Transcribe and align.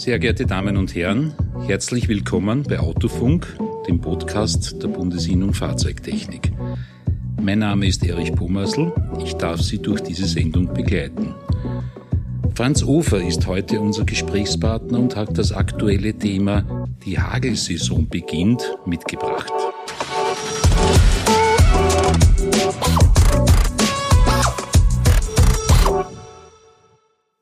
Sehr 0.00 0.18
geehrte 0.18 0.46
Damen 0.46 0.78
und 0.78 0.94
Herren, 0.94 1.34
herzlich 1.66 2.08
willkommen 2.08 2.62
bei 2.62 2.78
Autofunk, 2.78 3.54
dem 3.86 4.00
Podcast 4.00 4.82
der 4.82 4.88
Bundesinnung 4.88 5.52
Fahrzeugtechnik. 5.52 6.52
Mein 7.38 7.58
Name 7.58 7.86
ist 7.86 8.02
Erich 8.06 8.32
Pomasl, 8.34 8.94
ich 9.22 9.34
darf 9.34 9.60
Sie 9.60 9.76
durch 9.76 10.00
diese 10.00 10.24
Sendung 10.24 10.72
begleiten. 10.72 11.34
Franz 12.54 12.82
Ofer 12.82 13.20
ist 13.22 13.46
heute 13.46 13.78
unser 13.78 14.06
Gesprächspartner 14.06 14.98
und 14.98 15.16
hat 15.16 15.36
das 15.36 15.52
aktuelle 15.52 16.14
Thema 16.14 16.88
Die 17.04 17.18
Hagelsaison 17.18 18.08
beginnt 18.08 18.62
mitgebracht. 18.86 19.52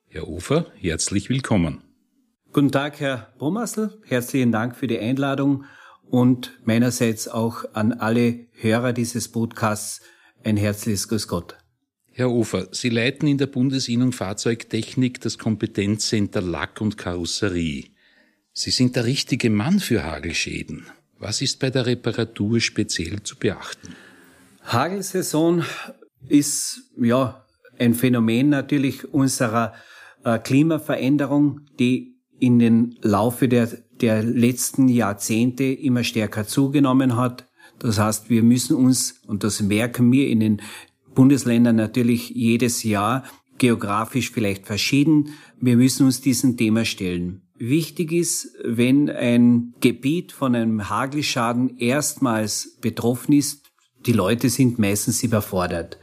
Herr 0.09 0.27
Ofer, 0.27 0.66
herzlich 0.80 1.30
willkommen. 1.30 1.88
Guten 2.59 2.73
Tag, 2.73 2.98
Herr 2.98 3.33
Brummassel. 3.39 4.03
Herzlichen 4.05 4.51
Dank 4.51 4.75
für 4.75 4.89
die 4.89 4.99
Einladung 4.99 5.65
und 6.11 6.59
meinerseits 6.65 7.29
auch 7.29 7.65
an 7.73 7.93
alle 7.93 8.47
Hörer 8.51 8.93
dieses 8.93 9.29
Podcasts 9.29 10.01
ein 10.43 10.57
herzliches 10.57 11.07
Grüß 11.07 11.29
Gott. 11.29 11.57
Herr 12.11 12.33
Ofer, 12.33 12.66
Sie 12.73 12.89
leiten 12.89 13.29
in 13.29 13.39
der 13.39 13.47
Bundesinnung 13.47 14.11
Fahrzeugtechnik 14.11 15.21
das 15.21 15.39
Kompetenzcenter 15.39 16.41
Lack 16.41 16.80
und 16.80 16.99
Karosserie. 16.99 17.93
Sie 18.52 18.71
sind 18.73 18.97
der 18.97 19.05
richtige 19.05 19.51
Mann 19.51 19.79
für 19.79 20.02
Hagelschäden. 20.02 20.85
Was 21.21 21.41
ist 21.41 21.61
bei 21.61 21.71
der 21.71 21.87
Reparatur 21.87 22.61
speziell 22.61 23.23
zu 23.23 23.37
beachten? 23.37 23.95
Hagelsaison 24.65 25.65
ist 26.27 26.91
ja 27.01 27.45
ein 27.79 27.95
Phänomen 27.95 28.49
natürlich 28.49 29.15
unserer 29.15 29.75
äh, 30.25 30.41
Klimaveränderung, 30.41 31.61
die 31.79 32.18
in 32.41 32.59
den 32.59 32.97
Laufe 33.03 33.49
der, 33.49 33.67
der 34.01 34.23
letzten 34.23 34.89
Jahrzehnte 34.89 35.65
immer 35.65 36.05
stärker 36.05 36.47
zugenommen 36.47 37.17
hat. 37.17 37.47
Das 37.79 37.99
heißt, 37.99 38.31
wir 38.31 38.43
müssen 38.43 38.77
uns, 38.77 39.21
und 39.27 39.45
das 39.45 39.61
merken 39.61 40.11
wir 40.13 40.29
in 40.29 40.41
den 40.41 40.63
Bundesländern 41.15 41.77
natürlich 41.77 42.31
jedes 42.31 42.83
Jahr, 42.83 43.25
geografisch 43.59 44.31
vielleicht 44.31 44.66
verschieden, 44.66 45.31
wir 45.61 45.77
müssen 45.77 46.07
uns 46.07 46.21
diesem 46.21 46.57
Thema 46.57 46.85
stellen. 46.85 47.43
Wichtig 47.59 48.13
ist, 48.13 48.55
wenn 48.65 49.11
ein 49.11 49.75
Gebiet 49.81 50.31
von 50.31 50.55
einem 50.55 50.89
Hagelschaden 50.89 51.77
erstmals 51.79 52.77
betroffen 52.81 53.33
ist, 53.33 53.65
die 54.07 54.13
Leute 54.13 54.49
sind 54.49 54.79
meistens 54.79 55.25
überfordert. 55.25 55.99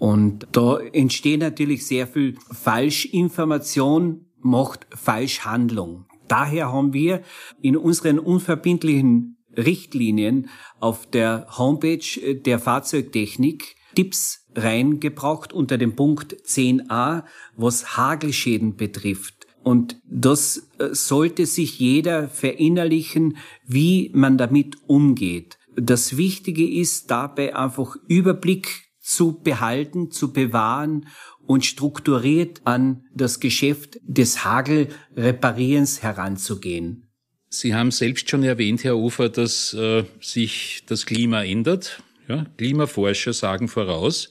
Und 0.00 0.46
da 0.52 0.78
entsteht 0.78 1.40
natürlich 1.40 1.86
sehr 1.86 2.08
viel 2.08 2.36
Falschinformation, 2.50 4.26
macht 4.40 4.86
Falschhandlung. 4.94 6.06
Daher 6.28 6.72
haben 6.72 6.92
wir 6.92 7.22
in 7.62 7.76
unseren 7.76 8.18
unverbindlichen 8.18 9.38
Richtlinien 9.56 10.50
auf 10.78 11.06
der 11.06 11.46
Homepage 11.56 12.34
der 12.34 12.58
Fahrzeugtechnik 12.58 13.76
Tipps 13.94 14.46
reingebracht 14.54 15.52
unter 15.52 15.78
dem 15.78 15.96
Punkt 15.96 16.34
10a, 16.34 17.24
was 17.56 17.96
Hagelschäden 17.96 18.76
betrifft. 18.76 19.46
Und 19.62 20.00
das 20.04 20.70
äh, 20.78 20.94
sollte 20.94 21.46
sich 21.46 21.78
jeder 21.78 22.28
verinnerlichen, 22.28 23.38
wie 23.66 24.10
man 24.14 24.38
damit 24.38 24.76
umgeht. 24.86 25.58
Das 25.76 26.16
Wichtige 26.16 26.68
ist 26.68 27.10
dabei 27.10 27.56
einfach 27.56 27.96
Überblick 28.06 28.87
zu 29.08 29.40
behalten, 29.40 30.10
zu 30.10 30.32
bewahren 30.32 31.06
und 31.46 31.64
strukturiert 31.64 32.60
an 32.64 33.06
das 33.14 33.40
Geschäft 33.40 33.98
des 34.02 34.44
Hagelreparierens 34.44 36.02
heranzugehen. 36.02 37.08
Sie 37.48 37.74
haben 37.74 37.90
selbst 37.90 38.28
schon 38.28 38.42
erwähnt, 38.44 38.84
Herr 38.84 38.98
Ufer, 38.98 39.30
dass 39.30 39.72
äh, 39.72 40.04
sich 40.20 40.82
das 40.86 41.06
Klima 41.06 41.42
ändert. 41.42 42.02
Ja, 42.28 42.44
Klimaforscher 42.58 43.32
sagen 43.32 43.68
voraus, 43.68 44.30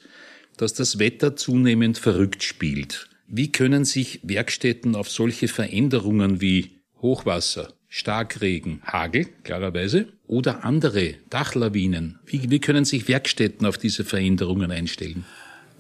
dass 0.57 0.75
das 0.75 1.00
Wetter 1.00 1.35
zunehmend 1.35 1.97
verrückt 1.97 2.44
spielt. 2.44 3.09
Wie 3.28 3.51
können 3.51 3.84
sich 3.84 4.19
Werkstätten 4.22 4.96
auf 4.96 5.09
solche 5.09 5.47
Veränderungen 5.47 6.40
wie 6.40 6.84
Hochwasser, 7.01 7.74
Starkregen, 7.90 8.81
Hagel, 8.84 9.28
klarerweise, 9.44 10.08
oder 10.28 10.66
andere 10.66 11.16
Dachlawinen, 11.30 12.20
wie, 12.25 12.50
wie 12.50 12.59
können 12.59 12.86
sich 12.86 13.08
Werkstätten 13.08 13.66
auf 13.66 13.78
diese 13.78 14.03
Veränderungen 14.03 14.72
einstellen? 14.72 15.25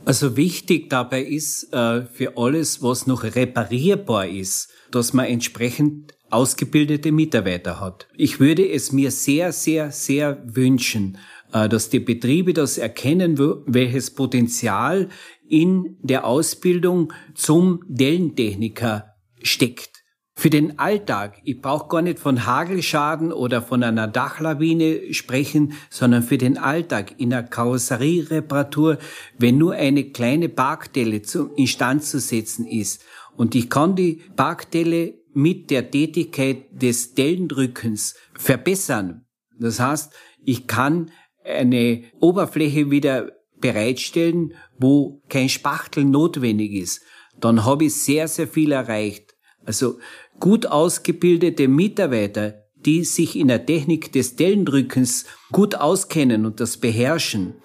Also 0.05 0.37
wichtig 0.37 0.89
dabei 0.89 1.21
ist 1.21 1.73
äh, 1.73 2.03
für 2.05 2.37
alles, 2.37 2.81
was 2.81 3.07
noch 3.07 3.23
reparierbar 3.23 4.27
ist, 4.27 4.69
dass 4.89 5.11
man 5.11 5.25
entsprechend 5.25 6.13
ausgebildete 6.29 7.11
Mitarbeiter 7.11 7.79
hat. 7.79 8.07
Ich 8.15 8.39
würde 8.39 8.69
es 8.69 8.91
mir 8.91 9.11
sehr, 9.11 9.51
sehr, 9.51 9.91
sehr 9.91 10.41
wünschen, 10.45 11.17
äh, 11.51 11.67
dass 11.67 11.89
die 11.89 11.99
Betriebe 11.99 12.53
das 12.53 12.77
erkennen, 12.77 13.37
welches 13.65 14.11
Potenzial 14.11 15.09
in 15.47 15.97
der 16.01 16.25
Ausbildung 16.25 17.11
zum 17.33 17.83
Dellentechniker 17.87 19.13
steckt. 19.41 19.96
Für 20.39 20.51
den 20.51 20.77
Alltag, 20.77 21.41
ich 21.45 21.61
brauche 21.61 21.87
gar 21.87 22.03
nicht 22.03 22.19
von 22.19 22.45
Hagelschaden 22.45 23.33
oder 23.33 23.59
von 23.59 23.81
einer 23.81 24.07
Dachlawine 24.07 25.11
sprechen, 25.11 25.73
sondern 25.89 26.21
für 26.21 26.37
den 26.37 26.59
Alltag 26.59 27.15
in 27.19 27.31
der 27.31 27.41
Karosseriereparatur, 27.41 28.99
wenn 29.39 29.57
nur 29.57 29.73
eine 29.73 30.11
kleine 30.11 30.47
Parkdelle 30.47 31.23
zum, 31.23 31.55
instand 31.55 32.03
zu 32.03 32.19
setzen 32.19 32.67
ist 32.67 33.03
und 33.35 33.55
ich 33.55 33.67
kann 33.67 33.95
die 33.95 34.21
Parkdelle 34.35 35.15
mit 35.33 35.71
der 35.71 35.89
Tätigkeit 35.89 36.65
des 36.71 37.15
Dellendrückens 37.15 38.13
verbessern. 38.35 39.25
Das 39.59 39.79
heißt, 39.79 40.13
ich 40.45 40.67
kann 40.67 41.09
eine 41.43 42.03
Oberfläche 42.19 42.91
wieder 42.91 43.31
bereitstellen, 43.59 44.53
wo 44.77 45.23
kein 45.29 45.49
Spachtel 45.49 46.05
notwendig 46.05 46.73
ist. 46.73 47.01
Dann 47.39 47.65
habe 47.65 47.85
ich 47.85 47.95
sehr, 47.95 48.27
sehr 48.27 48.47
viel 48.47 48.71
erreicht. 48.71 49.26
Also 49.67 49.99
gut 50.39 50.65
ausgebildete 50.65 51.67
Mitarbeiter, 51.67 52.63
die 52.77 53.03
sich 53.03 53.35
in 53.35 53.49
der 53.49 53.65
Technik 53.65 54.13
des 54.13 54.37
Dellendrückens 54.37 55.25
gut 55.51 55.75
auskennen 55.75 56.45
und 56.45 56.61
das 56.61 56.77
beherrschen, 56.77 57.55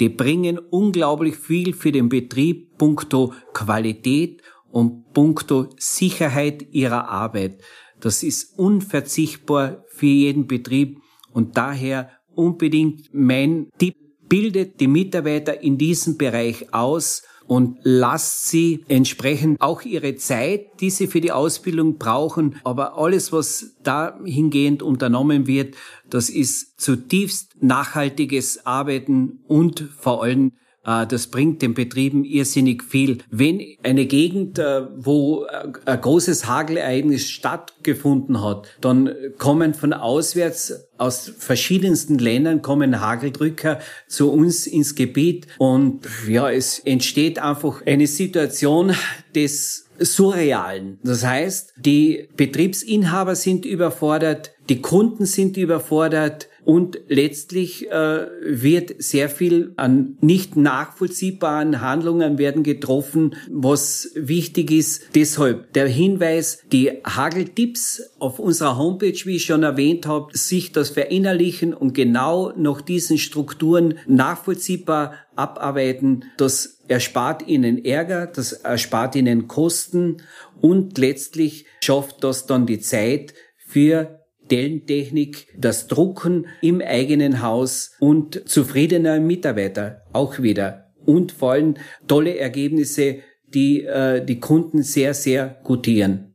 die 0.00 0.08
bringen 0.08 0.58
unglaublich 0.58 1.36
viel 1.36 1.72
für 1.72 1.92
den 1.92 2.08
Betrieb 2.08 2.76
punkto 2.76 3.32
Qualität 3.52 4.42
und 4.72 5.12
punkto 5.12 5.68
Sicherheit 5.78 6.66
ihrer 6.72 7.08
Arbeit. 7.08 7.62
Das 8.00 8.24
ist 8.24 8.58
unverzichtbar 8.58 9.84
für 9.86 10.06
jeden 10.06 10.48
Betrieb 10.48 10.98
und 11.32 11.56
daher 11.56 12.10
unbedingt 12.34 13.10
mein 13.12 13.68
Tipp, 13.78 13.94
bildet 14.28 14.80
die 14.80 14.88
Mitarbeiter 14.88 15.62
in 15.62 15.78
diesem 15.78 16.16
Bereich 16.18 16.74
aus 16.74 17.22
und 17.46 17.78
lasst 17.82 18.48
sie 18.48 18.84
entsprechend 18.88 19.60
auch 19.60 19.82
ihre 19.82 20.16
Zeit, 20.16 20.80
die 20.80 20.90
sie 20.90 21.06
für 21.06 21.20
die 21.20 21.32
Ausbildung 21.32 21.98
brauchen. 21.98 22.56
Aber 22.64 22.98
alles, 22.98 23.32
was 23.32 23.74
dahingehend 23.82 24.82
unternommen 24.82 25.46
wird, 25.46 25.76
das 26.08 26.30
ist 26.30 26.80
zutiefst 26.80 27.62
nachhaltiges 27.62 28.66
Arbeiten 28.66 29.40
und 29.46 29.88
vor 29.98 30.22
allem 30.22 30.52
das 30.84 31.28
bringt 31.28 31.62
den 31.62 31.74
Betrieben 31.74 32.24
irrsinnig 32.24 32.82
viel. 32.82 33.18
Wenn 33.30 33.60
eine 33.82 34.06
Gegend, 34.06 34.58
äh, 34.58 34.82
wo 34.96 35.44
äh, 35.44 35.72
ein 35.86 36.00
großes 36.00 36.46
Hagelereignis 36.46 37.30
stattgefunden 37.30 38.42
hat, 38.42 38.68
dann 38.80 39.10
kommen 39.38 39.74
von 39.74 39.92
auswärts 39.92 40.88
aus 40.96 41.32
verschiedensten 41.38 42.18
Ländern 42.18 42.62
kommen 42.62 43.00
Hageldrücker 43.00 43.80
zu 44.06 44.30
uns 44.30 44.66
ins 44.66 44.94
Gebiet 44.94 45.48
und 45.58 46.06
ja, 46.28 46.50
es 46.50 46.78
entsteht 46.78 47.40
einfach 47.40 47.84
eine 47.84 48.06
Situation 48.06 48.94
des 49.34 49.86
Surrealen. 49.98 50.98
Das 51.02 51.24
heißt, 51.24 51.74
die 51.76 52.28
Betriebsinhaber 52.36 53.34
sind 53.34 53.64
überfordert, 53.64 54.52
die 54.68 54.80
Kunden 54.80 55.26
sind 55.26 55.56
überfordert, 55.56 56.48
und 56.64 56.98
letztlich 57.08 57.90
äh, 57.90 58.26
wird 58.42 58.94
sehr 59.02 59.28
viel 59.28 59.72
an 59.76 60.16
nicht 60.20 60.56
nachvollziehbaren 60.56 61.80
Handlungen 61.80 62.38
werden 62.38 62.62
getroffen, 62.62 63.36
was 63.50 64.10
wichtig 64.14 64.70
ist. 64.70 65.14
Deshalb 65.14 65.72
der 65.74 65.88
Hinweis, 65.88 66.62
die 66.72 66.90
Hageltipps 67.04 68.02
auf 68.18 68.38
unserer 68.38 68.78
Homepage, 68.78 69.18
wie 69.24 69.36
ich 69.36 69.44
schon 69.44 69.62
erwähnt 69.62 70.06
habe, 70.06 70.36
sich 70.36 70.72
das 70.72 70.90
verinnerlichen 70.90 71.74
und 71.74 71.94
genau 71.94 72.52
nach 72.56 72.80
diesen 72.80 73.18
Strukturen 73.18 73.94
nachvollziehbar 74.06 75.14
abarbeiten, 75.36 76.24
das 76.36 76.80
erspart 76.88 77.46
ihnen 77.46 77.84
Ärger, 77.84 78.26
das 78.26 78.52
erspart 78.52 79.16
ihnen 79.16 79.48
Kosten 79.48 80.18
und 80.60 80.96
letztlich 80.98 81.66
schafft 81.82 82.24
das 82.24 82.46
dann 82.46 82.66
die 82.66 82.80
Zeit 82.80 83.34
für 83.66 84.23
Dellentechnik, 84.50 85.48
das 85.56 85.86
Drucken 85.86 86.46
im 86.60 86.80
eigenen 86.80 87.42
Haus 87.42 87.92
und 88.00 88.48
zufriedener 88.48 89.20
Mitarbeiter 89.20 90.02
auch 90.12 90.40
wieder. 90.40 90.92
Und 91.04 91.32
vor 91.32 91.52
allem 91.52 91.74
tolle 92.06 92.38
Ergebnisse, 92.38 93.18
die 93.46 93.82
äh, 93.82 94.24
die 94.24 94.40
Kunden 94.40 94.82
sehr, 94.82 95.14
sehr 95.14 95.60
gutieren. 95.64 96.34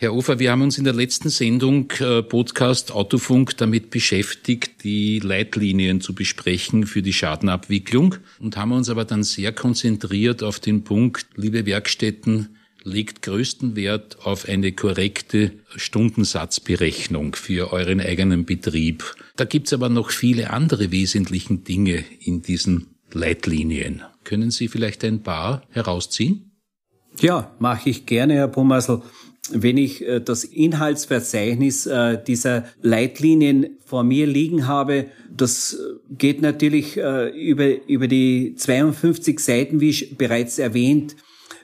Herr 0.00 0.14
Ofer, 0.14 0.38
wir 0.38 0.52
haben 0.52 0.62
uns 0.62 0.78
in 0.78 0.84
der 0.84 0.92
letzten 0.92 1.28
Sendung 1.28 1.90
äh, 1.98 2.22
Podcast 2.22 2.92
Autofunk 2.92 3.56
damit 3.56 3.90
beschäftigt, 3.90 4.84
die 4.84 5.18
Leitlinien 5.18 6.00
zu 6.00 6.14
besprechen 6.14 6.86
für 6.86 7.02
die 7.02 7.12
Schadenabwicklung 7.12 8.14
und 8.38 8.56
haben 8.56 8.70
uns 8.70 8.90
aber 8.90 9.04
dann 9.04 9.24
sehr 9.24 9.50
konzentriert 9.50 10.44
auf 10.44 10.60
den 10.60 10.84
Punkt, 10.84 11.26
liebe 11.34 11.66
Werkstätten, 11.66 12.57
legt 12.84 13.22
größten 13.22 13.76
Wert 13.76 14.18
auf 14.24 14.48
eine 14.48 14.72
korrekte 14.72 15.52
Stundensatzberechnung 15.76 17.34
für 17.34 17.72
euren 17.72 18.00
eigenen 18.00 18.44
Betrieb. 18.44 19.14
Da 19.36 19.44
gibt's 19.44 19.72
aber 19.72 19.88
noch 19.88 20.10
viele 20.10 20.50
andere 20.50 20.90
wesentlichen 20.90 21.64
Dinge 21.64 22.04
in 22.20 22.42
diesen 22.42 22.94
Leitlinien. 23.12 24.02
Können 24.24 24.50
Sie 24.50 24.68
vielleicht 24.68 25.04
ein 25.04 25.22
paar 25.22 25.62
herausziehen? 25.70 26.52
Ja, 27.20 27.54
mache 27.58 27.90
ich 27.90 28.06
gerne, 28.06 28.34
Herr 28.34 28.48
Pommersl. 28.48 29.02
Wenn 29.50 29.78
ich 29.78 30.06
äh, 30.06 30.20
das 30.20 30.44
Inhaltsverzeichnis 30.44 31.86
äh, 31.86 32.22
dieser 32.22 32.64
Leitlinien 32.82 33.78
vor 33.84 34.04
mir 34.04 34.26
liegen 34.26 34.66
habe, 34.68 35.06
das 35.34 35.78
geht 36.10 36.42
natürlich 36.42 36.96
äh, 36.98 37.28
über, 37.30 37.88
über 37.88 38.08
die 38.08 38.54
52 38.56 39.40
Seiten, 39.40 39.80
wie 39.80 39.88
ich 39.88 40.18
bereits 40.18 40.58
erwähnt. 40.58 41.16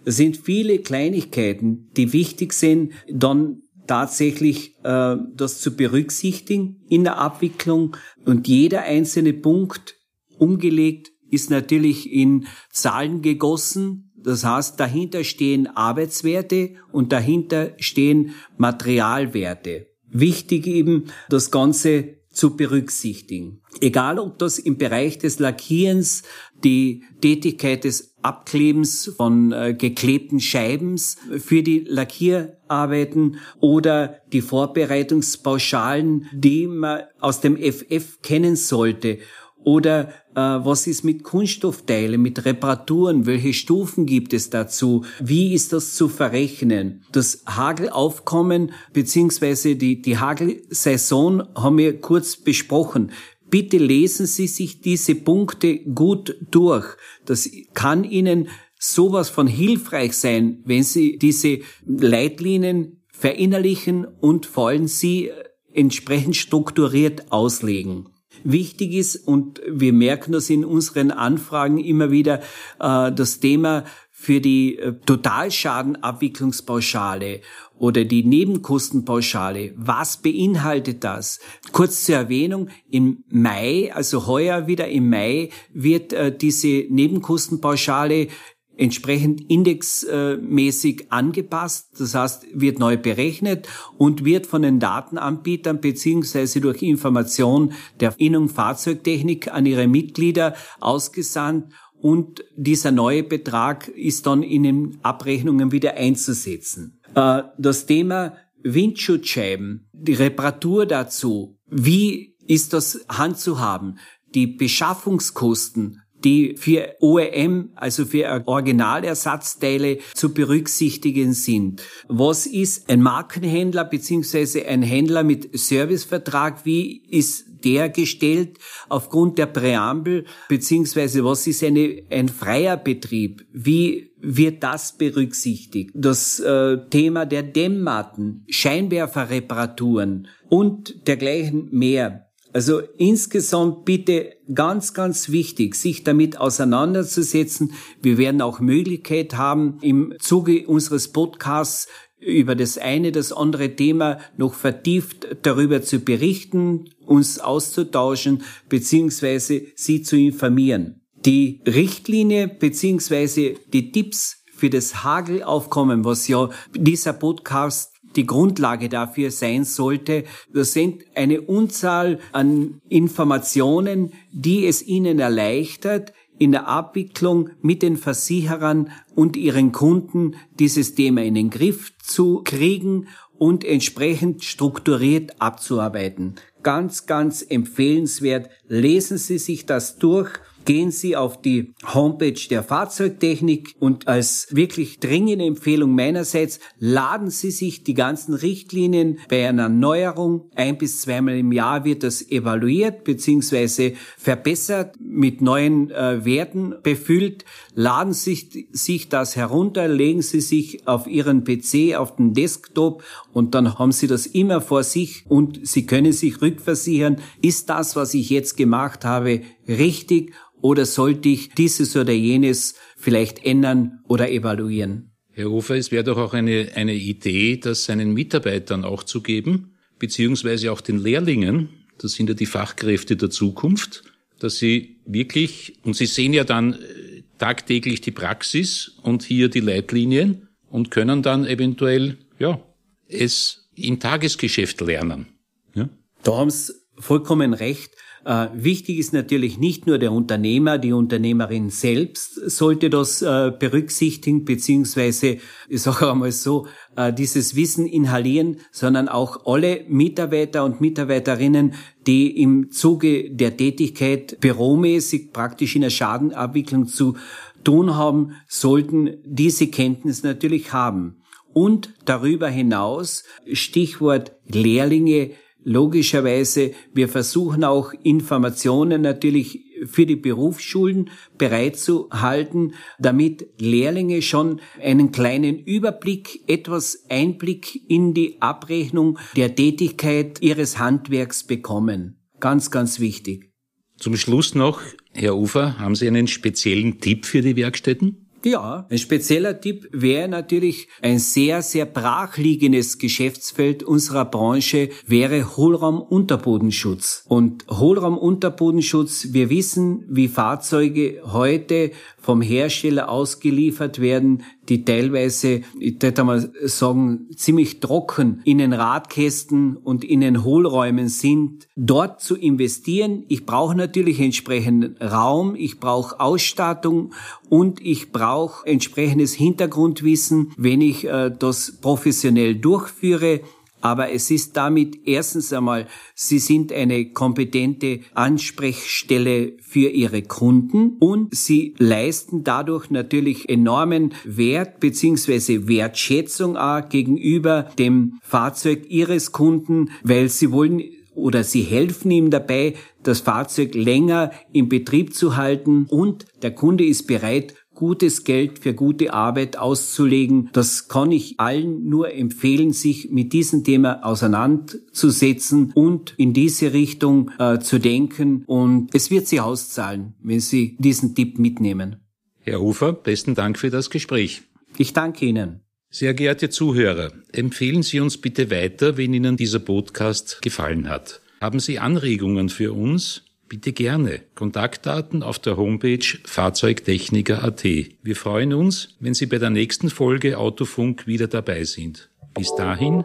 Es 0.04 0.16
sind 0.16 0.36
viele 0.36 0.78
Kleinigkeiten, 0.78 1.90
die 1.96 2.12
wichtig 2.12 2.52
sind, 2.52 2.92
dann 3.10 3.62
tatsächlich 3.86 4.76
äh, 4.82 5.16
das 5.34 5.60
zu 5.60 5.76
berücksichtigen 5.76 6.84
in 6.88 7.04
der 7.04 7.18
Abwicklung 7.18 7.96
und 8.24 8.48
jeder 8.48 8.82
einzelne 8.82 9.32
Punkt 9.32 9.96
umgelegt 10.38 11.10
ist 11.30 11.50
natürlich 11.50 12.12
in 12.12 12.46
Zahlen 12.70 13.22
gegossen. 13.22 14.12
Das 14.16 14.44
heißt, 14.44 14.78
dahinter 14.80 15.24
stehen 15.24 15.66
Arbeitswerte 15.66 16.74
und 16.92 17.12
dahinter 17.12 17.72
stehen 17.78 18.34
Materialwerte. 18.56 19.88
Wichtig 20.08 20.66
eben, 20.66 21.06
das 21.28 21.50
Ganze 21.50 22.18
zu 22.34 22.56
berücksichtigen. 22.56 23.60
Egal, 23.81 24.19
ob 24.19 24.38
das 24.38 24.58
im 24.58 24.76
Bereich 24.76 25.19
des 25.19 25.38
Lackierens, 25.38 26.22
die 26.62 27.04
Tätigkeit 27.20 27.84
des 27.84 28.14
Abklebens 28.22 29.12
von 29.16 29.52
äh, 29.52 29.75
geklebten 29.75 30.40
Scheibens 30.40 31.16
für 31.38 31.62
die 31.62 31.81
Lackierarbeiten 31.81 33.36
oder 33.60 34.20
die 34.32 34.40
Vorbereitungspauschalen, 34.40 36.28
die 36.32 36.66
man 36.66 37.02
aus 37.20 37.40
dem 37.40 37.56
FF 37.56 38.22
kennen 38.22 38.56
sollte 38.56 39.19
oder 39.64 40.08
äh, 40.34 40.40
was 40.40 40.87
ist 40.87 41.05
mit 41.05 41.25
Kunststoffteilen, 41.25 42.20
mit 42.20 42.44
Reparaturen? 42.44 43.26
Welche 43.26 43.52
Stufen 43.52 44.06
gibt 44.06 44.32
es 44.32 44.50
dazu? 44.50 45.05
Wie 45.20 45.55
ist 45.55 45.72
das 45.72 45.94
zu 45.94 46.08
verrechnen? 46.08 47.02
Das 47.12 47.43
Hagelaufkommen 47.46 48.72
beziehungsweise 48.93 49.76
die, 49.76 50.00
die 50.00 50.19
Hagelsaison 50.19 51.43
haben 51.55 51.78
wir 51.78 52.00
kurz 52.00 52.37
besprochen. 52.37 53.11
Bitte 53.49 53.78
lesen 53.78 54.26
Sie 54.26 54.46
sich 54.46 54.81
diese 54.81 55.14
Punkte 55.14 55.78
gut 55.78 56.37
durch. 56.50 56.87
Das 57.25 57.49
kann 57.72 58.05
Ihnen 58.05 58.49
sowas 58.78 59.31
von 59.31 59.46
hilfreich 59.46 60.14
sein, 60.14 60.62
wenn 60.64 60.82
Sie 60.82 61.19
diese 61.19 61.61
Leitlinien 61.87 63.05
verinnerlichen 63.14 64.06
und 64.20 64.44
vor 64.44 64.69
allem 64.69 64.88
sie 64.88 65.31
entsprechend 65.72 66.37
strukturiert 66.37 67.32
auslegen 67.32 68.13
wichtig 68.44 68.93
ist 68.93 69.17
und 69.17 69.61
wir 69.67 69.93
merken 69.93 70.32
das 70.32 70.50
in 70.50 70.64
unseren 70.64 71.11
Anfragen 71.11 71.79
immer 71.79 72.11
wieder, 72.11 72.41
äh, 72.79 73.12
das 73.12 73.41
Thema 73.41 73.85
für 74.25 74.41
die 74.41 74.79
äh, 74.79 74.94
Totalschadenabwicklungspauschale 75.05 77.41
oder 77.76 78.05
die 78.05 78.23
Nebenkostenpauschale. 78.25 79.73
Was 79.76 80.19
beinhaltet 80.19 81.02
das? 81.05 81.41
Kurz 81.73 82.05
zur 82.05 82.14
Erwähnung, 82.14 82.69
im 82.88 83.25
Mai, 83.29 83.93
also 83.93 84.26
heuer 84.26 84.67
wieder 84.67 84.88
im 84.88 85.11
Mai, 85.11 85.50
wird 85.73 86.12
äh, 86.12 86.35
diese 86.35 86.87
Nebenkostenpauschale 86.88 88.29
entsprechend 88.76 89.41
indexmäßig 89.49 91.06
angepasst, 91.11 91.88
das 91.99 92.15
heißt, 92.15 92.47
wird 92.55 92.79
neu 92.79 92.97
berechnet 92.97 93.69
und 93.99 94.25
wird 94.25 94.47
von 94.47 94.62
den 94.62 94.81
Datenanbietern 94.81 95.81
beziehungsweise 95.81 96.61
durch 96.61 96.82
Information 96.82 97.73
der 98.00 98.15
Innung 98.19 98.49
Fahrzeugtechnik 98.49 99.53
an 99.53 99.67
ihre 99.67 99.87
Mitglieder 99.87 100.55
ausgesandt 100.81 101.73
und 102.05 102.44
dieser 102.55 102.91
neue 102.91 103.23
Betrag 103.23 103.88
ist 103.88 104.26
dann 104.26 104.43
in 104.43 104.65
den 104.65 104.99
Abrechnungen 105.03 105.73
wieder 105.73 105.94
einzusetzen. 105.94 107.00
Äh, 107.15 107.44
das 107.56 107.87
Thema 107.87 108.37
Windschutzscheiben, 108.62 109.88
die 109.93 110.12
Reparatur 110.12 110.85
dazu, 110.85 111.59
wie 111.67 112.37
ist 112.47 112.73
das 112.73 113.06
handzuhaben? 113.09 113.99
Die 114.35 114.47
Beschaffungskosten 114.47 116.03
die 116.25 116.56
für 116.56 116.97
OEM, 117.00 117.71
also 117.75 118.06
für 118.06 118.43
Originalersatzteile 118.47 119.99
zu 120.15 120.32
berücksichtigen 120.32 121.35
sind. 121.35 121.82
Was 122.09 122.47
ist 122.47 122.91
ein 122.91 123.03
Markenhändler 123.03 123.85
beziehungsweise 123.85 124.67
ein 124.67 124.82
Händler 124.82 125.23
mit 125.23 125.56
Servicevertrag? 125.59 126.65
Wie 126.65 127.03
ist 127.09 127.44
der 127.65 127.88
gestellt 127.88 128.59
aufgrund 128.88 129.38
der 129.38 129.47
Präambel, 129.47 130.25
beziehungsweise 130.49 131.25
was 131.25 131.47
ist 131.47 131.65
eine, 131.65 132.03
ein 132.11 132.29
freier 132.29 132.76
Betrieb? 132.76 133.47
Wie 133.53 134.12
wird 134.21 134.62
das 134.62 134.97
berücksichtigt? 134.97 135.91
Das 135.94 136.41
äh, 136.41 136.79
Thema 136.91 137.26
der 137.26 137.43
Dämmmatten, 137.43 138.44
Scheinwerferreparaturen 138.49 140.29
und 140.49 141.06
dergleichen 141.06 141.69
mehr. 141.73 142.24
Also 142.54 142.82
insgesamt 142.98 143.84
bitte 143.84 144.36
ganz, 144.54 144.94
ganz 144.94 145.28
wichtig, 145.28 145.74
sich 145.74 146.04
damit 146.04 146.38
auseinanderzusetzen. 146.38 147.72
Wir 148.00 148.16
werden 148.16 148.40
auch 148.40 148.60
Möglichkeit 148.60 149.36
haben, 149.36 149.78
im 149.82 150.14
Zuge 150.20 150.64
unseres 150.68 151.10
Podcasts 151.10 151.88
über 152.20 152.54
das 152.54 152.78
eine, 152.78 153.10
das 153.10 153.32
andere 153.32 153.74
Thema 153.74 154.18
noch 154.36 154.54
vertieft 154.54 155.26
darüber 155.42 155.82
zu 155.82 155.98
berichten, 155.98 156.90
uns 157.04 157.40
auszutauschen, 157.40 158.42
beziehungsweise 158.68 159.62
Sie 159.74 160.02
zu 160.02 160.16
informieren. 160.16 161.00
Die 161.26 161.60
Richtlinie, 161.66 162.46
beziehungsweise 162.46 163.54
die 163.72 163.90
Tipps 163.90 164.44
für 164.54 164.70
das 164.70 165.02
Hagelaufkommen, 165.02 166.04
was 166.04 166.28
ja 166.28 166.50
dieser 166.73 167.14
Podcast 167.14 167.93
die 168.16 168.26
Grundlage 168.26 168.88
dafür 168.88 169.30
sein 169.30 169.64
sollte. 169.64 170.25
Das 170.52 170.73
sind 170.73 171.04
eine 171.14 171.40
Unzahl 171.40 172.18
an 172.33 172.80
Informationen, 172.88 174.12
die 174.33 174.66
es 174.66 174.83
Ihnen 174.83 175.18
erleichtert, 175.18 176.12
in 176.38 176.52
der 176.52 176.66
Abwicklung 176.66 177.50
mit 177.62 177.83
den 177.83 177.97
Versicherern 177.97 178.90
und 179.14 179.37
ihren 179.37 179.73
Kunden 179.73 180.35
dieses 180.59 180.94
Thema 180.94 181.23
in 181.23 181.35
den 181.35 181.50
Griff 181.50 181.92
zu 181.99 182.42
kriegen 182.44 183.06
und 183.38 183.64
entsprechend 183.64 184.44
strukturiert 184.44 185.40
abzuarbeiten. 185.40 186.37
Ganz, 186.62 187.06
ganz 187.06 187.44
empfehlenswert. 187.47 188.49
Lesen 188.66 189.18
Sie 189.18 189.38
sich 189.38 189.66
das 189.66 189.99
durch 189.99 190.30
gehen 190.64 190.90
Sie 190.90 191.16
auf 191.16 191.40
die 191.40 191.75
Homepage 191.92 192.49
der 192.49 192.62
Fahrzeugtechnik 192.62 193.75
und 193.78 194.09
als 194.09 194.49
wirklich 194.50 195.00
dringende 195.00 195.44
Empfehlung 195.44 195.94
meinerseits 195.94 196.61
laden 196.78 197.30
Sie 197.30 197.50
sich 197.50 197.85
die 197.85 197.94
ganzen 197.94 198.35
Richtlinien 198.35 199.18
bei 199.28 199.49
einer 199.49 199.68
Neuerung. 199.68 200.50
Ein 200.54 200.78
bis 200.78 201.02
zweimal 201.02 201.37
im 201.37 201.52
Jahr 201.52 201.85
wird 201.85 202.02
das 202.02 202.28
evaluiert 202.30 203.04
bzw. 203.04 203.94
verbessert, 204.16 204.97
mit 205.00 205.40
neuen 205.40 205.90
äh, 205.90 206.25
Werten 206.25 206.75
befüllt. 206.83 207.44
Laden 207.75 208.12
Sie 208.12 208.68
sich 208.73 209.09
das 209.09 209.37
herunter, 209.37 209.88
legen 209.88 210.23
Sie 210.23 210.40
sich 210.40 210.87
auf 210.87 211.06
Ihren 211.06 211.44
PC, 211.44 211.97
auf 211.97 212.16
den 212.16 212.35
Desktop 212.35 213.02
und 213.33 213.54
dann 213.54 213.78
haben 213.78 213.92
Sie 213.92 214.06
das 214.06 214.26
immer 214.26 214.61
vor 214.61 214.85
sich 214.85 215.25
und 215.28 215.66
Sie 215.66 215.87
können 215.87 216.12
sich 216.12 216.40
rückversichern, 216.40 217.16
ist 217.42 217.68
das, 217.68 217.97
was 217.97 218.14
ich 218.14 218.30
jetzt 218.30 218.56
gemacht 218.56 219.04
habe, 219.04 219.42
richtig 219.68 220.33
oder 220.61 220.87
sollte 220.87 221.28
ich 221.28 221.50
dieses 221.50 221.97
oder 221.97 222.12
jenes 222.12 222.75
vielleicht 222.97 223.44
ändern 223.44 224.00
oder 224.09 224.30
evaluieren? 224.30 225.11
Herr 225.33 225.50
Hofer, 225.50 225.76
es 225.76 225.90
wäre 225.90 226.04
doch 226.04 226.16
auch 226.16 226.33
eine, 226.33 226.71
eine 226.75 226.94
Idee, 226.94 227.56
das 227.56 227.85
seinen 227.85 228.12
Mitarbeitern 228.12 228.85
auch 228.85 229.02
zu 229.02 229.21
geben, 229.21 229.75
beziehungsweise 229.99 230.71
auch 230.71 230.80
den 230.80 230.99
Lehrlingen, 230.99 231.68
das 231.99 232.12
sind 232.12 232.28
ja 232.28 232.35
die 232.35 232.47
Fachkräfte 232.47 233.16
der 233.16 233.30
Zukunft, 233.30 234.04
dass 234.38 234.59
sie 234.59 235.00
wirklich, 235.06 235.78
und 235.83 235.97
sie 235.97 236.06
sehen 236.06 236.33
ja 236.33 236.44
dann 236.44 236.75
äh, 236.75 237.23
tagtäglich 237.38 238.00
die 238.00 238.11
Praxis 238.11 238.92
und 239.02 239.23
hier 239.23 239.49
die 239.49 239.61
Leitlinien 239.61 240.49
und 240.68 240.90
können 240.90 241.23
dann 241.23 241.47
eventuell, 241.47 242.18
ja, 242.38 242.62
es 243.09 243.71
im 243.75 244.00
Tagesgeschäft 244.00 244.80
lernen. 244.80 245.26
Ja? 245.75 245.88
Da 246.23 246.37
haben 246.37 246.50
Sie 246.50 246.73
vollkommen 246.99 247.54
recht. 247.54 247.94
Äh, 248.25 248.49
wichtig 248.54 248.99
ist 248.99 249.12
natürlich 249.12 249.59
nicht 249.59 249.87
nur 249.87 249.99
der 249.99 250.11
Unternehmer, 250.11 250.78
die 250.78 250.93
Unternehmerin 250.93 251.69
selbst 251.69 252.35
sollte 252.50 252.88
das 252.88 253.21
äh, 253.21 253.52
berücksichtigen, 253.59 254.47
beziehungsweise, 254.47 255.38
ich 255.69 255.83
sage 255.83 256.11
einmal 256.11 256.33
so, 256.33 256.66
äh, 256.97 257.12
dieses 257.12 257.54
Wissen 257.54 257.87
inhalieren, 257.87 258.61
sondern 258.73 259.09
auch 259.09 259.45
alle 259.45 259.85
Mitarbeiter 259.88 260.64
und 260.64 260.81
Mitarbeiterinnen, 260.81 261.75
die 262.07 262.40
im 262.40 262.71
Zuge 262.71 263.31
der 263.31 263.59
Tätigkeit 263.59 264.40
büromäßig 264.40 265.33
praktisch 265.33 265.75
in 265.75 265.83
der 265.83 265.90
Schadenabwicklung 265.90 266.87
zu 266.87 267.16
tun 267.62 267.95
haben, 267.95 268.37
sollten 268.49 269.19
diese 269.25 269.66
Kenntnis 269.66 270.23
natürlich 270.23 270.73
haben. 270.73 271.16
Und 271.52 271.93
darüber 272.04 272.49
hinaus, 272.49 273.25
Stichwort 273.52 274.33
Lehrlinge, 274.47 275.31
logischerweise, 275.64 276.73
wir 276.92 277.09
versuchen 277.09 277.64
auch 277.64 277.92
Informationen 278.02 279.02
natürlich 279.02 279.64
für 279.87 280.06
die 280.06 280.16
Berufsschulen 280.16 281.11
bereitzuhalten, 281.37 282.75
damit 282.99 283.47
Lehrlinge 283.59 284.23
schon 284.23 284.61
einen 284.80 285.12
kleinen 285.12 285.59
Überblick, 285.59 286.40
etwas 286.47 287.04
Einblick 287.09 287.80
in 287.88 288.14
die 288.14 288.40
Abrechnung 288.40 289.18
der 289.37 289.54
Tätigkeit 289.54 290.40
ihres 290.40 290.78
Handwerks 290.78 291.44
bekommen. 291.44 292.21
Ganz, 292.40 292.71
ganz 292.71 293.00
wichtig. 293.00 293.50
Zum 293.99 294.16
Schluss 294.16 294.54
noch, 294.54 294.80
Herr 295.12 295.37
Ufer, 295.37 295.78
haben 295.78 295.94
Sie 295.94 296.06
einen 296.09 296.26
speziellen 296.26 297.00
Tipp 297.00 297.26
für 297.26 297.42
die 297.42 297.56
Werkstätten? 297.56 298.24
Ja, 298.44 298.86
ein 298.90 298.98
spezieller 298.98 299.58
Tipp 299.58 299.88
wäre 299.90 300.28
natürlich 300.28 300.88
ein 301.00 301.18
sehr, 301.18 301.62
sehr 301.62 301.86
brachliegendes 301.86 302.98
Geschäftsfeld 302.98 303.82
unserer 303.82 304.26
Branche 304.26 304.90
wäre 305.06 305.56
Hohlraumunterbodenschutz. 305.56 307.24
Und 307.26 307.64
Hohlraumunterbodenschutz, 307.70 309.28
wir 309.32 309.48
wissen, 309.48 310.04
wie 310.08 310.28
Fahrzeuge 310.28 311.22
heute 311.24 311.92
vom 312.20 312.42
Hersteller 312.42 313.08
ausgeliefert 313.08 314.00
werden, 314.00 314.42
die 314.68 314.84
teilweise, 314.84 315.60
ich 315.78 316.02
würde 316.02 316.24
mal 316.24 316.52
sagen, 316.62 317.28
ziemlich 317.36 317.80
trocken 317.80 318.40
in 318.44 318.58
den 318.58 318.72
Radkästen 318.72 319.76
und 319.76 320.04
in 320.04 320.20
den 320.20 320.42
Hohlräumen 320.42 321.08
sind, 321.08 321.68
dort 321.76 322.22
zu 322.22 322.34
investieren. 322.34 323.24
Ich 323.28 323.44
brauche 323.44 323.74
natürlich 323.74 324.20
entsprechenden 324.20 324.96
Raum, 325.02 325.54
ich 325.54 325.80
brauche 325.80 326.18
Ausstattung 326.18 327.12
und 327.50 327.80
ich 327.82 328.10
brauche 328.10 328.34
entsprechendes 328.64 329.35
Hintergrundwissen, 329.35 330.53
wenn 330.57 330.81
ich 330.81 331.05
äh, 331.07 331.31
das 331.37 331.79
professionell 331.81 332.57
durchführe. 332.57 333.41
Aber 333.81 334.11
es 334.12 334.31
ist 334.31 334.57
damit 334.57 335.07
erstens 335.07 335.53
einmal, 335.53 335.87
Sie 336.14 336.38
sind 336.38 336.73
eine 336.73 337.12
kompetente 337.12 338.00
Ansprechstelle 338.14 339.53
für 339.61 339.91
Ihre 339.91 340.23
Kunden 340.23 340.97
und 341.00 341.35
Sie 341.35 341.75
leisten 341.76 342.45
dadurch 342.45 342.91
natürlich 342.91 343.47
enormen 343.50 344.14
Wert 344.25 344.81
beziehungsweise 344.81 345.69
Wertschätzung 345.69 346.57
auch 346.57 346.88
gegenüber 346.88 347.69
dem 347.79 348.19
Fahrzeug 348.23 348.87
Ihres 348.88 349.33
Kunden, 349.33 349.91
weil 350.03 350.31
Sie 350.31 350.50
wollen 350.50 350.83
oder 351.14 351.45
sie 351.45 351.62
helfen 351.62 352.11
ihm 352.11 352.31
dabei, 352.31 352.75
das 353.03 353.21
Fahrzeug 353.21 353.75
länger 353.75 354.31
in 354.53 354.69
Betrieb 354.69 355.14
zu 355.14 355.37
halten 355.37 355.87
und 355.88 356.26
der 356.43 356.55
Kunde 356.55 356.85
ist 356.85 357.07
bereit, 357.07 357.55
gutes 357.75 358.25
Geld 358.25 358.61
für 358.61 358.75
gute 358.75 359.12
Arbeit 359.12 359.59
auszulegen. 359.59 360.50
Das 360.52 360.88
kann 360.88 361.12
ich 361.12 361.38
allen 361.38 361.88
nur 361.88 362.12
empfehlen, 362.12 362.73
sich 362.73 363.11
mit 363.11 363.33
diesem 363.33 363.64
Thema 363.64 364.04
auseinanderzusetzen 364.04 365.73
und 365.75 366.14
in 366.16 366.33
diese 366.33 366.73
Richtung 366.73 367.31
äh, 367.38 367.59
zu 367.59 367.78
denken. 367.78 368.45
Und 368.47 368.95
es 368.95 369.11
wird 369.11 369.26
sie 369.26 369.40
auszahlen, 369.40 370.14
wenn 370.23 370.40
Sie 370.40 370.76
diesen 370.78 371.14
Tipp 371.14 371.38
mitnehmen. 371.38 371.97
Herr 372.40 372.61
Ufer, 372.61 372.93
besten 372.93 373.35
Dank 373.35 373.59
für 373.59 373.71
das 373.71 373.90
Gespräch. 373.90 374.43
Ich 374.76 374.93
danke 374.93 375.26
Ihnen. 375.26 375.61
Sehr 375.90 376.12
geehrte 376.12 376.50
Zuhörer, 376.50 377.12
empfehlen 377.33 377.83
Sie 377.83 378.00
uns 378.00 378.19
bitte 378.19 378.50
weiter, 378.50 378.97
wenn 378.97 379.14
Ihnen 379.14 379.37
dieser 379.37 379.61
Podcast 379.61 380.43
gefallen 380.43 380.88
hat. 380.88 381.21
Haben 381.40 381.61
Sie 381.61 381.78
Anregungen 381.78 382.49
für 382.49 382.73
uns? 382.73 383.23
Bitte 383.48 383.72
gerne. 383.72 384.20
Kontaktdaten 384.34 385.22
auf 385.22 385.38
der 385.38 385.56
Homepage 385.56 386.04
Fahrzeugtechniker.at. 386.24 387.64
Wir 387.64 388.16
freuen 388.16 388.54
uns, 388.54 388.96
wenn 389.00 389.14
Sie 389.14 389.26
bei 389.26 389.38
der 389.38 389.50
nächsten 389.50 389.90
Folge 389.90 390.38
Autofunk 390.38 391.06
wieder 391.06 391.28
dabei 391.28 391.64
sind. 391.64 392.10
Bis 392.34 392.54
dahin, 392.56 393.04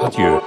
adieu. 0.00 0.40